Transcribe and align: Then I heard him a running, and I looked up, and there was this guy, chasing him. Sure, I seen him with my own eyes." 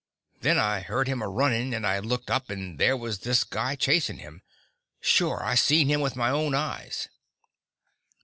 Then 0.39 0.57
I 0.57 0.79
heard 0.79 1.07
him 1.07 1.21
a 1.21 1.27
running, 1.27 1.75
and 1.75 1.85
I 1.85 1.99
looked 1.99 2.31
up, 2.31 2.49
and 2.49 2.79
there 2.79 2.97
was 2.97 3.19
this 3.19 3.43
guy, 3.43 3.75
chasing 3.75 4.17
him. 4.17 4.41
Sure, 4.99 5.43
I 5.45 5.53
seen 5.53 5.89
him 5.89 6.01
with 6.01 6.15
my 6.15 6.31
own 6.31 6.55
eyes." 6.55 7.07